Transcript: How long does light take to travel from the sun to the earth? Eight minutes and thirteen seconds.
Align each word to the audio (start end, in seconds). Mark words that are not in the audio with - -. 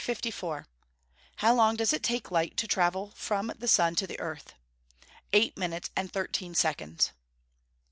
How 1.35 1.53
long 1.53 1.75
does 1.75 1.93
light 1.93 2.01
take 2.01 2.55
to 2.55 2.67
travel 2.67 3.11
from 3.15 3.53
the 3.59 3.67
sun 3.67 3.93
to 3.97 4.07
the 4.07 4.19
earth? 4.19 4.55
Eight 5.31 5.55
minutes 5.59 5.91
and 5.95 6.11
thirteen 6.11 6.55
seconds. 6.55 7.11